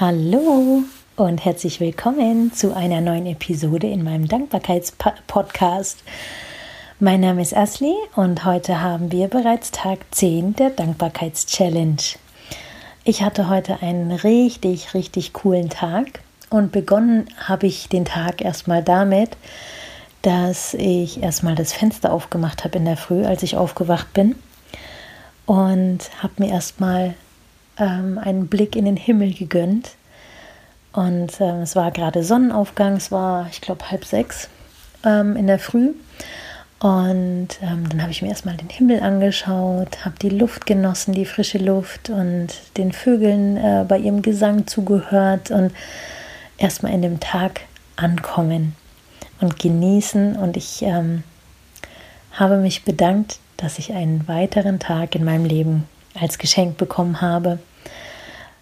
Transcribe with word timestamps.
Hallo 0.00 0.82
und 1.14 1.44
herzlich 1.44 1.78
willkommen 1.78 2.52
zu 2.52 2.74
einer 2.74 3.00
neuen 3.00 3.26
Episode 3.26 3.86
in 3.86 4.02
meinem 4.02 4.26
Dankbarkeitspodcast. 4.26 6.02
Mein 6.98 7.20
Name 7.20 7.40
ist 7.40 7.56
Asli 7.56 7.94
und 8.16 8.44
heute 8.44 8.80
haben 8.80 9.12
wir 9.12 9.28
bereits 9.28 9.70
Tag 9.70 10.00
10 10.10 10.56
der 10.56 10.70
Dankbarkeitschallenge. 10.70 12.16
Ich 13.04 13.22
hatte 13.22 13.48
heute 13.48 13.82
einen 13.82 14.10
richtig, 14.10 14.94
richtig 14.94 15.32
coolen 15.32 15.70
Tag 15.70 16.24
und 16.50 16.72
begonnen 16.72 17.28
habe 17.38 17.68
ich 17.68 17.88
den 17.88 18.04
Tag 18.04 18.40
erstmal 18.40 18.82
damit, 18.82 19.36
dass 20.22 20.74
ich 20.74 21.22
erstmal 21.22 21.54
das 21.54 21.72
Fenster 21.72 22.12
aufgemacht 22.12 22.64
habe 22.64 22.78
in 22.78 22.84
der 22.84 22.96
Früh, 22.96 23.24
als 23.24 23.44
ich 23.44 23.56
aufgewacht 23.56 24.12
bin 24.12 24.34
und 25.46 26.10
habe 26.20 26.32
mir 26.38 26.50
erstmal 26.50 27.14
ähm, 27.78 28.18
einen 28.18 28.48
Blick 28.48 28.76
in 28.76 28.84
den 28.84 28.96
Himmel 28.96 29.34
gegönnt. 29.34 29.92
Und 30.92 31.40
ähm, 31.40 31.62
es 31.62 31.74
war 31.74 31.90
gerade 31.90 32.22
Sonnenaufgang, 32.22 32.96
es 32.96 33.10
war, 33.10 33.48
ich 33.50 33.60
glaube, 33.60 33.90
halb 33.90 34.04
sechs 34.04 34.48
ähm, 35.04 35.36
in 35.36 35.46
der 35.46 35.58
Früh. 35.58 35.92
Und 36.80 37.48
ähm, 37.62 37.88
dann 37.88 38.02
habe 38.02 38.10
ich 38.10 38.20
mir 38.20 38.28
erstmal 38.28 38.56
den 38.56 38.68
Himmel 38.68 39.00
angeschaut, 39.00 40.04
habe 40.04 40.16
die 40.20 40.28
Luft 40.28 40.66
genossen, 40.66 41.14
die 41.14 41.24
frische 41.24 41.58
Luft 41.58 42.10
und 42.10 42.48
den 42.76 42.92
Vögeln 42.92 43.56
äh, 43.56 43.84
bei 43.88 43.98
ihrem 43.98 44.22
Gesang 44.22 44.66
zugehört 44.66 45.50
und 45.50 45.72
erstmal 46.58 46.92
in 46.92 47.02
dem 47.02 47.20
Tag 47.20 47.62
ankommen 47.96 48.74
und 49.40 49.58
genießen. 49.58 50.36
Und 50.36 50.56
ich 50.56 50.82
ähm, 50.82 51.22
habe 52.32 52.58
mich 52.58 52.84
bedankt, 52.84 53.38
dass 53.56 53.78
ich 53.78 53.94
einen 53.94 54.28
weiteren 54.28 54.78
Tag 54.78 55.14
in 55.14 55.24
meinem 55.24 55.46
Leben 55.46 55.88
als 56.14 56.38
Geschenk 56.38 56.76
bekommen 56.76 57.20
habe. 57.20 57.58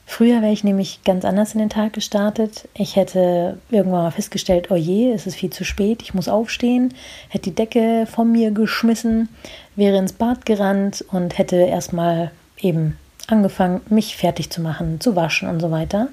Früher 0.06 0.42
wäre 0.42 0.52
ich 0.52 0.62
nämlich 0.62 1.04
ganz 1.04 1.24
anders 1.24 1.54
in 1.54 1.58
den 1.58 1.70
Tag 1.70 1.94
gestartet. 1.94 2.68
Ich 2.74 2.96
hätte 2.96 3.58
irgendwann 3.70 4.02
mal 4.02 4.10
festgestellt, 4.10 4.70
oh 4.70 4.76
je, 4.76 5.10
es 5.10 5.26
ist 5.26 5.36
viel 5.36 5.48
zu 5.50 5.64
spät, 5.64 6.02
ich 6.02 6.12
muss 6.12 6.28
aufstehen, 6.28 6.92
hätte 7.28 7.44
die 7.50 7.54
Decke 7.54 8.06
von 8.06 8.30
mir 8.30 8.50
geschmissen, 8.50 9.30
wäre 9.74 9.96
ins 9.96 10.12
Bad 10.12 10.44
gerannt 10.44 11.02
und 11.12 11.38
hätte 11.38 11.56
erstmal 11.56 12.30
eben 12.60 12.98
angefangen, 13.26 13.80
mich 13.88 14.16
fertig 14.16 14.50
zu 14.50 14.60
machen, 14.60 15.00
zu 15.00 15.16
waschen 15.16 15.48
und 15.48 15.60
so 15.60 15.70
weiter. 15.70 16.08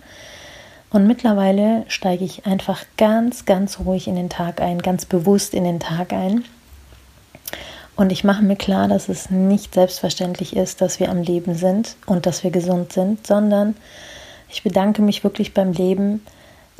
Und 0.92 1.05
mittlerweile 1.05 1.83
steige 1.88 2.23
ich 2.23 2.45
einfach 2.45 2.86
ganz, 2.97 3.45
ganz 3.45 3.80
ruhig 3.80 4.08
in 4.08 4.16
den 4.16 4.30
Tag 4.30 4.61
ein, 4.61 4.81
ganz 4.81 5.05
bewusst 5.05 5.53
in 5.53 5.66
den 5.66 5.80
Tag 5.80 6.14
ein 6.14 6.45
und 8.00 8.14
ich 8.14 8.23
mache 8.23 8.44
mir 8.44 8.55
klar, 8.55 8.88
dass 8.88 9.09
es 9.09 9.30
nicht 9.30 9.73
selbstverständlich 9.73 10.55
ist, 10.55 10.80
dass 10.80 11.02
wir 11.02 11.09
am 11.09 11.22
Leben 11.22 11.53
sind 11.53 11.97
und 12.05 12.25
dass 12.25 12.45
wir 12.45 12.50
gesund 12.50 12.94
sind, 12.94 13.28
sondern 13.28 13.75
ich 14.47 14.64
bedanke 14.64 15.02
mich 15.02 15.25
wirklich 15.25 15.53
beim 15.53 15.73
Leben, 15.73 16.25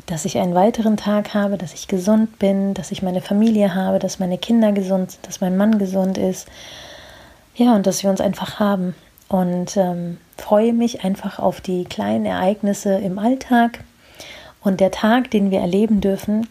dass 0.06 0.24
ich 0.24 0.38
einen 0.38 0.54
weiteren 0.54 0.96
Tag 0.96 1.34
habe, 1.34 1.58
dass 1.58 1.74
ich 1.74 1.88
gesund 1.88 2.38
bin, 2.38 2.72
dass 2.72 2.90
ich 2.90 3.02
meine 3.02 3.20
Familie 3.20 3.74
habe, 3.74 3.98
dass 3.98 4.18
meine 4.18 4.38
Kinder 4.38 4.72
gesund 4.72 5.10
sind, 5.10 5.26
dass 5.26 5.42
mein 5.42 5.58
Mann 5.58 5.78
gesund 5.78 6.16
ist. 6.16 6.48
Ja, 7.54 7.74
und 7.76 7.86
dass 7.86 8.02
wir 8.02 8.08
uns 8.08 8.22
einfach 8.22 8.58
haben. 8.58 8.94
Und 9.28 9.76
ähm, 9.76 10.16
freue 10.38 10.72
mich 10.72 11.04
einfach 11.04 11.38
auf 11.38 11.60
die 11.60 11.84
kleinen 11.84 12.24
Ereignisse 12.24 12.94
im 12.94 13.18
Alltag. 13.18 13.84
Und 14.62 14.80
der 14.80 14.90
Tag, 14.90 15.30
den 15.30 15.50
wir 15.50 15.60
erleben 15.60 16.00
dürfen, 16.00 16.48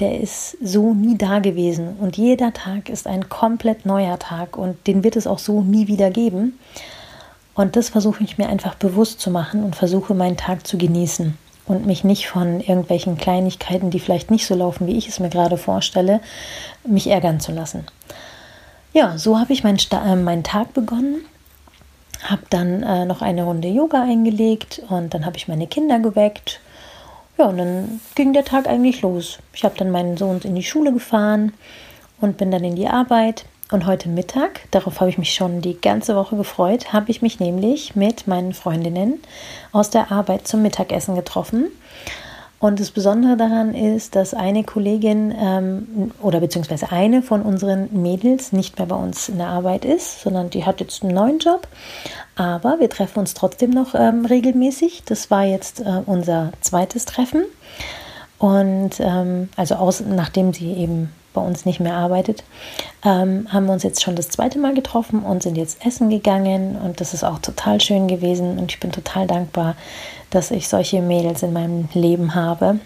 der 0.00 0.20
ist 0.20 0.56
so 0.62 0.94
nie 0.94 1.16
da 1.16 1.38
gewesen. 1.38 1.96
Und 2.00 2.16
jeder 2.16 2.52
Tag 2.52 2.88
ist 2.88 3.06
ein 3.06 3.28
komplett 3.28 3.86
neuer 3.86 4.18
Tag 4.18 4.56
und 4.56 4.86
den 4.86 5.04
wird 5.04 5.16
es 5.16 5.26
auch 5.26 5.38
so 5.38 5.60
nie 5.60 5.86
wieder 5.86 6.10
geben. 6.10 6.58
Und 7.54 7.76
das 7.76 7.90
versuche 7.90 8.24
ich 8.24 8.38
mir 8.38 8.48
einfach 8.48 8.74
bewusst 8.74 9.20
zu 9.20 9.30
machen 9.30 9.62
und 9.62 9.76
versuche 9.76 10.14
meinen 10.14 10.36
Tag 10.36 10.66
zu 10.66 10.78
genießen 10.78 11.36
und 11.66 11.86
mich 11.86 12.04
nicht 12.04 12.26
von 12.28 12.60
irgendwelchen 12.60 13.18
Kleinigkeiten, 13.18 13.90
die 13.90 14.00
vielleicht 14.00 14.30
nicht 14.30 14.46
so 14.46 14.54
laufen, 14.54 14.86
wie 14.86 14.96
ich 14.96 15.08
es 15.08 15.20
mir 15.20 15.28
gerade 15.28 15.58
vorstelle, 15.58 16.20
mich 16.84 17.08
ärgern 17.08 17.38
zu 17.38 17.52
lassen. 17.52 17.84
Ja, 18.92 19.18
so 19.18 19.38
habe 19.38 19.52
ich 19.52 19.62
meinen, 19.62 19.78
äh, 19.92 20.16
meinen 20.16 20.42
Tag 20.42 20.72
begonnen, 20.72 21.20
habe 22.24 22.42
dann 22.50 22.82
äh, 22.82 23.04
noch 23.04 23.22
eine 23.22 23.44
Runde 23.44 23.68
Yoga 23.68 24.02
eingelegt 24.02 24.82
und 24.88 25.14
dann 25.14 25.26
habe 25.26 25.36
ich 25.36 25.46
meine 25.46 25.66
Kinder 25.66 25.98
geweckt 25.98 26.60
ja, 27.40 27.46
und 27.46 27.56
dann 27.56 28.00
ging 28.14 28.34
der 28.34 28.44
Tag 28.44 28.68
eigentlich 28.68 29.00
los. 29.00 29.38
Ich 29.54 29.64
habe 29.64 29.74
dann 29.78 29.90
meinen 29.90 30.18
Sohn 30.18 30.40
in 30.44 30.54
die 30.54 30.62
Schule 30.62 30.92
gefahren 30.92 31.54
und 32.20 32.36
bin 32.36 32.50
dann 32.50 32.64
in 32.64 32.76
die 32.76 32.86
Arbeit. 32.86 33.46
Und 33.72 33.86
heute 33.86 34.08
Mittag, 34.08 34.60
darauf 34.72 35.00
habe 35.00 35.10
ich 35.10 35.16
mich 35.16 35.32
schon 35.32 35.62
die 35.62 35.80
ganze 35.80 36.16
Woche 36.16 36.36
gefreut, 36.36 36.92
habe 36.92 37.10
ich 37.10 37.22
mich 37.22 37.40
nämlich 37.40 37.96
mit 37.96 38.26
meinen 38.26 38.52
Freundinnen 38.52 39.20
aus 39.72 39.88
der 39.88 40.12
Arbeit 40.12 40.48
zum 40.48 40.60
Mittagessen 40.60 41.14
getroffen. 41.14 41.68
Und 42.60 42.78
das 42.78 42.90
Besondere 42.90 43.38
daran 43.38 43.74
ist, 43.74 44.14
dass 44.14 44.34
eine 44.34 44.64
Kollegin 44.64 45.34
ähm, 45.36 46.12
oder 46.20 46.40
beziehungsweise 46.40 46.92
eine 46.92 47.22
von 47.22 47.40
unseren 47.40 47.88
Mädels 48.02 48.52
nicht 48.52 48.78
mehr 48.78 48.86
bei 48.86 48.96
uns 48.96 49.30
in 49.30 49.38
der 49.38 49.46
Arbeit 49.46 49.86
ist, 49.86 50.20
sondern 50.20 50.50
die 50.50 50.66
hat 50.66 50.80
jetzt 50.80 51.02
einen 51.02 51.14
neuen 51.14 51.38
Job. 51.38 51.66
Aber 52.36 52.78
wir 52.78 52.90
treffen 52.90 53.20
uns 53.20 53.32
trotzdem 53.32 53.70
noch 53.70 53.94
ähm, 53.94 54.26
regelmäßig. 54.26 55.04
Das 55.06 55.30
war 55.30 55.44
jetzt 55.44 55.80
äh, 55.80 56.02
unser 56.04 56.52
zweites 56.60 57.06
Treffen. 57.06 57.44
Und 58.38 59.00
ähm, 59.00 59.48
also 59.56 59.76
aus, 59.76 60.00
nachdem 60.00 60.52
sie 60.52 60.72
eben 60.72 61.10
bei 61.32 61.40
uns 61.40 61.64
nicht 61.64 61.80
mehr 61.80 61.94
arbeitet, 61.94 62.44
ähm, 63.04 63.46
haben 63.50 63.66
wir 63.66 63.72
uns 63.72 63.84
jetzt 63.84 64.02
schon 64.02 64.16
das 64.16 64.28
zweite 64.28 64.58
Mal 64.58 64.74
getroffen 64.74 65.22
und 65.22 65.42
sind 65.42 65.56
jetzt 65.56 65.84
essen 65.86 66.10
gegangen. 66.10 66.76
Und 66.76 67.00
das 67.00 67.14
ist 67.14 67.24
auch 67.24 67.38
total 67.38 67.80
schön 67.80 68.08
gewesen. 68.08 68.58
Und 68.58 68.70
ich 68.70 68.80
bin 68.80 68.92
total 68.92 69.26
dankbar, 69.26 69.76
dass 70.30 70.50
ich 70.50 70.68
solche 70.68 71.02
Mädels 71.02 71.42
in 71.42 71.52
meinem 71.52 71.88
Leben 71.92 72.34
habe 72.34 72.80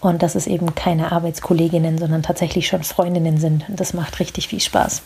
und 0.00 0.22
dass 0.22 0.34
es 0.34 0.46
eben 0.46 0.74
keine 0.74 1.12
Arbeitskolleginnen, 1.12 1.98
sondern 1.98 2.22
tatsächlich 2.22 2.68
schon 2.68 2.82
Freundinnen 2.82 3.38
sind. 3.38 3.68
Und 3.68 3.80
das 3.80 3.94
macht 3.94 4.20
richtig 4.20 4.48
viel 4.48 4.60
Spaß. 4.60 5.02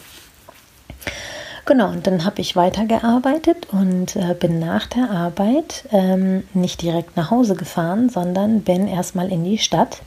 Genau, 1.65 1.91
und 1.91 2.07
dann 2.07 2.25
habe 2.25 2.41
ich 2.41 2.57
weitergearbeitet 2.57 3.69
und 3.71 4.17
äh, 4.17 4.35
bin 4.35 4.59
nach 4.59 4.87
der 4.89 5.11
Arbeit 5.11 5.85
ähm, 5.93 6.43
nicht 6.55 6.83
direkt 6.83 7.17
nach 7.17 7.31
Hause 7.31 7.55
gefahren, 7.55 8.09
sondern 8.09 8.63
bin 8.63 8.89
erstmal 8.89 9.31
in 9.31 9.45
die 9.45 9.59
Stadt, 9.59 10.03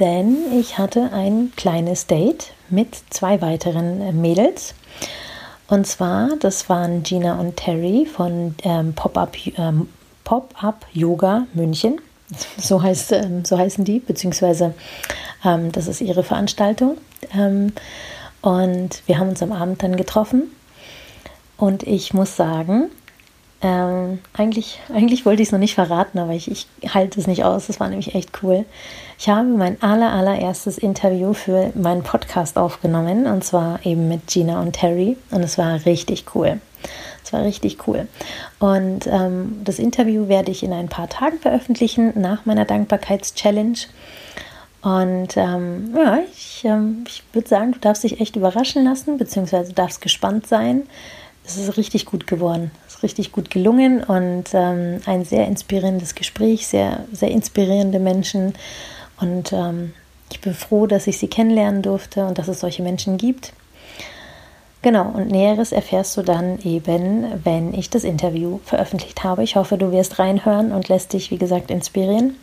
denn 0.00 0.36
ich 0.58 0.78
hatte 0.78 1.10
ein 1.12 1.52
kleines 1.56 2.06
Date 2.06 2.54
mit 2.70 2.96
zwei 3.10 3.42
weiteren 3.42 4.00
äh, 4.00 4.12
Mädels. 4.12 4.74
Und 5.68 5.86
zwar, 5.86 6.30
das 6.40 6.70
waren 6.70 7.02
Gina 7.02 7.38
und 7.38 7.56
Terry 7.58 8.06
von 8.06 8.54
ähm, 8.62 8.94
Pop-Up 8.94 9.36
ähm, 9.58 9.88
Pop-Up 10.24 10.86
Yoga 10.92 11.46
München. 11.54 12.00
So, 12.56 12.82
heißt, 12.82 13.12
ähm, 13.12 13.44
so 13.44 13.58
heißen 13.58 13.84
die, 13.84 13.98
beziehungsweise 13.98 14.74
ähm, 15.44 15.70
das 15.72 15.86
ist 15.86 16.00
ihre 16.00 16.22
Veranstaltung. 16.22 16.96
Ähm, 17.34 17.72
und 18.40 19.02
wir 19.06 19.18
haben 19.18 19.28
uns 19.28 19.42
am 19.42 19.52
Abend 19.52 19.82
dann 19.82 19.96
getroffen. 19.96 20.44
Und 21.56 21.82
ich 21.84 22.14
muss 22.14 22.36
sagen, 22.36 22.90
ähm, 23.62 24.18
eigentlich, 24.34 24.80
eigentlich 24.92 25.24
wollte 25.24 25.40
ich 25.40 25.48
es 25.48 25.52
noch 25.52 25.58
nicht 25.60 25.76
verraten, 25.76 26.18
aber 26.18 26.32
ich, 26.32 26.50
ich 26.50 26.66
halte 26.92 27.20
es 27.20 27.28
nicht 27.28 27.44
aus. 27.44 27.68
Das 27.68 27.78
war 27.78 27.88
nämlich 27.88 28.14
echt 28.14 28.42
cool. 28.42 28.64
Ich 29.18 29.28
habe 29.28 29.46
mein 29.46 29.80
aller, 29.82 30.12
allererstes 30.12 30.78
Interview 30.78 31.32
für 31.32 31.70
meinen 31.74 32.02
Podcast 32.02 32.58
aufgenommen 32.58 33.26
und 33.26 33.44
zwar 33.44 33.84
eben 33.86 34.08
mit 34.08 34.26
Gina 34.26 34.60
und 34.60 34.72
Terry 34.72 35.16
und 35.30 35.42
es 35.42 35.58
war 35.58 35.84
richtig 35.86 36.24
cool. 36.34 36.60
Es 37.24 37.32
war 37.32 37.44
richtig 37.44 37.86
cool. 37.86 38.08
Und 38.58 39.06
ähm, 39.06 39.60
das 39.62 39.78
Interview 39.78 40.26
werde 40.26 40.50
ich 40.50 40.64
in 40.64 40.72
ein 40.72 40.88
paar 40.88 41.08
Tagen 41.08 41.38
veröffentlichen 41.38 42.20
nach 42.20 42.44
meiner 42.44 42.64
Dankbarkeitschallenge. 42.64 43.78
Und 44.82 45.36
ähm, 45.36 45.94
ja, 45.96 46.18
ich, 46.32 46.64
ähm, 46.64 47.04
ich 47.06 47.22
würde 47.32 47.48
sagen, 47.48 47.70
du 47.70 47.78
darfst 47.78 48.02
dich 48.02 48.20
echt 48.20 48.34
überraschen 48.34 48.82
lassen, 48.82 49.18
beziehungsweise 49.18 49.72
darfst 49.72 50.00
gespannt 50.00 50.48
sein. 50.48 50.82
Es 51.44 51.56
ist 51.56 51.76
richtig 51.76 52.06
gut 52.06 52.26
geworden. 52.26 52.70
Es 52.86 52.94
ist 52.94 53.02
richtig 53.02 53.32
gut 53.32 53.50
gelungen 53.50 54.04
und 54.04 54.44
ähm, 54.52 55.00
ein 55.06 55.24
sehr 55.24 55.46
inspirierendes 55.48 56.14
Gespräch, 56.14 56.66
sehr, 56.66 57.04
sehr 57.12 57.30
inspirierende 57.30 57.98
Menschen. 57.98 58.54
Und 59.20 59.52
ähm, 59.52 59.92
ich 60.30 60.40
bin 60.40 60.54
froh, 60.54 60.86
dass 60.86 61.06
ich 61.06 61.18
sie 61.18 61.28
kennenlernen 61.28 61.82
durfte 61.82 62.24
und 62.24 62.38
dass 62.38 62.48
es 62.48 62.60
solche 62.60 62.82
Menschen 62.82 63.18
gibt. 63.18 63.52
Genau, 64.82 65.10
und 65.10 65.28
Näheres 65.28 65.70
erfährst 65.70 66.16
du 66.16 66.22
dann 66.22 66.58
eben, 66.60 67.26
wenn 67.44 67.72
ich 67.72 67.88
das 67.90 68.02
Interview 68.02 68.58
veröffentlicht 68.64 69.22
habe. 69.22 69.44
Ich 69.44 69.54
hoffe, 69.54 69.78
du 69.78 69.92
wirst 69.92 70.18
reinhören 70.18 70.72
und 70.72 70.88
lässt 70.88 71.12
dich, 71.12 71.30
wie 71.30 71.38
gesagt, 71.38 71.70
inspirieren. 71.70 72.36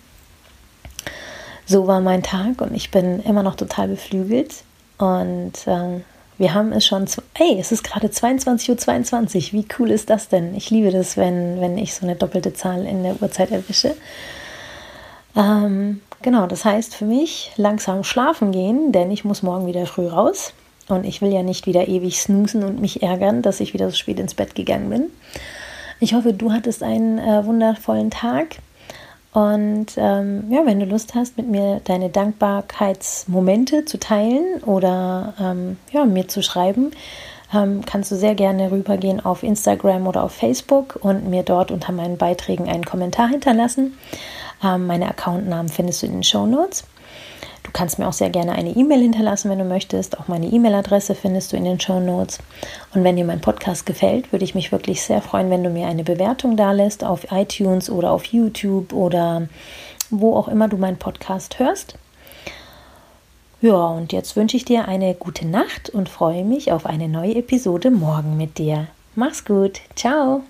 So 1.66 1.86
war 1.86 2.00
mein 2.00 2.24
Tag 2.24 2.62
und 2.62 2.74
ich 2.74 2.92
bin 2.92 3.22
immer 3.24 3.44
noch 3.44 3.56
total 3.56 3.90
beflügelt. 3.90 4.64
Und 4.98 5.54
ähm, 5.68 6.04
wir 6.40 6.54
haben 6.54 6.72
es 6.72 6.86
schon, 6.86 7.06
ey, 7.34 7.60
es 7.60 7.74
ist 7.74 7.84
gerade 7.84 8.08
22.22 8.08 8.70
Uhr. 8.70 8.78
22. 8.78 9.54
Wie 9.54 9.68
cool 9.78 9.92
ist 9.92 10.10
das 10.10 10.30
denn? 10.30 10.56
Ich 10.56 10.72
liebe 10.72 10.90
das, 10.90 11.18
wenn, 11.18 11.60
wenn 11.60 11.78
ich 11.78 11.94
so 11.94 12.06
eine 12.06 12.16
doppelte 12.16 12.54
Zahl 12.54 12.86
in 12.86 13.04
der 13.04 13.22
Uhrzeit 13.22 13.52
erwische. 13.52 13.96
Ähm, 15.36 16.02
genau, 16.22 16.48
das 16.48 16.64
heißt 16.64 16.96
für 16.96 17.04
mich 17.04 17.52
langsam 17.58 18.06
schlafen 18.06 18.54
gehen, 18.54 18.94
denn 18.94 19.12
ich 19.12 19.26
muss 19.26 19.44
morgen 19.44 19.68
wieder 19.68 19.86
früh 19.86 20.08
raus. 20.08 20.54
Und 20.88 21.06
ich 21.06 21.22
will 21.22 21.32
ja 21.32 21.44
nicht 21.44 21.68
wieder 21.68 21.90
ewig 21.90 22.20
snoosen 22.20 22.64
und 22.64 22.80
mich 22.80 23.04
ärgern, 23.04 23.42
dass 23.42 23.60
ich 23.60 23.74
wieder 23.74 23.90
so 23.90 23.96
spät 23.98 24.20
ins 24.20 24.34
Bett 24.34 24.56
gegangen 24.56 24.90
bin. 24.90 25.12
Ich 26.00 26.14
hoffe, 26.14 26.34
du 26.34 26.54
hattest 26.54 26.82
einen 26.84 27.20
äh, 27.20 27.46
wundervollen 27.46 28.12
Tag. 28.12 28.56
Und 29.40 29.94
ähm, 29.96 30.52
ja, 30.52 30.66
wenn 30.66 30.82
du 30.82 30.86
Lust 30.86 31.16
hast, 31.16 31.38
mit 31.38 31.48
mir 31.48 31.80
deine 31.86 32.10
Dankbarkeitsmomente 32.10 33.86
zu 33.86 33.98
teilen 33.98 34.62
oder 34.64 35.34
ähm, 35.40 35.78
ja, 35.94 36.04
mir 36.04 36.28
zu 36.28 36.44
schreiben, 36.44 36.92
ähm, 37.54 37.86
kannst 37.86 38.12
du 38.12 38.18
sehr 38.18 38.36
gerne 38.36 38.70
rübergehen 38.70 39.24
auf 39.24 39.44
Instagram 39.44 40.08
oder 40.08 40.24
auf 40.24 40.34
Facebook 40.34 41.00
und 41.02 41.30
mir 41.30 41.44
dort 41.44 41.72
unter 41.72 41.94
meinen 41.94 42.18
Beiträgen 42.18 42.68
einen 42.68 42.84
Kommentar 42.84 43.30
hinterlassen. 43.30 43.98
Ähm, 44.62 44.88
meine 44.88 45.08
Accountnamen 45.08 45.70
findest 45.70 46.02
du 46.02 46.08
in 46.08 46.14
den 46.16 46.24
Show 46.24 46.46
Notes. 46.46 46.84
Du 47.64 47.72
kannst 47.72 48.00
mir 48.00 48.08
auch 48.08 48.14
sehr 48.14 48.30
gerne 48.30 48.54
eine 48.54 48.72
E-Mail 48.72 49.02
hinterlassen, 49.02 49.50
wenn 49.50 49.60
du 49.60 49.66
möchtest. 49.66 50.20
Auch 50.20 50.28
meine 50.28 50.48
E-Mail-Adresse 50.48 51.16
findest 51.16 51.54
du 51.54 51.58
in 51.58 51.66
den 51.66 51.80
Show 51.80 52.00
Notes. 52.00 52.40
Und 52.94 53.04
wenn 53.04 53.16
dir 53.16 53.26
mein 53.26 53.42
Podcast 53.42 53.86
gefällt, 53.86 54.32
würde 54.32 54.46
ich 54.46 54.56
mich 54.56 54.72
wirklich 54.72 55.02
sehr 55.02 55.22
freuen, 55.22 55.50
wenn 55.50 55.64
du 55.64 55.70
mir 55.70 55.88
eine 55.88 56.04
Bewertung 56.04 56.58
da 56.58 56.72
lässt 56.72 57.04
auf 57.04 57.32
iTunes 57.32 57.90
oder 57.90 58.12
auf 58.12 58.26
YouTube 58.26 58.94
oder 58.94 59.48
wo 60.10 60.36
auch 60.36 60.48
immer 60.48 60.68
du 60.68 60.78
meinen 60.78 60.98
Podcast 60.98 61.60
hörst. 61.60 61.96
Ja, 63.62 63.88
und 63.88 64.14
jetzt 64.14 64.36
wünsche 64.36 64.56
ich 64.56 64.64
dir 64.64 64.88
eine 64.88 65.14
gute 65.14 65.46
Nacht 65.46 65.90
und 65.90 66.08
freue 66.08 66.46
mich 66.46 66.72
auf 66.72 66.86
eine 66.86 67.10
neue 67.10 67.36
Episode 67.36 67.92
morgen 67.92 68.38
mit 68.38 68.58
dir. 68.58 68.88
Mach's 69.16 69.44
gut. 69.44 69.82
Ciao. 69.96 70.44